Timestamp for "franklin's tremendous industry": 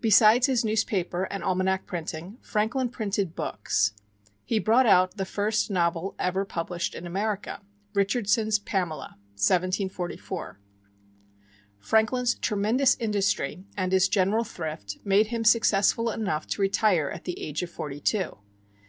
11.78-13.62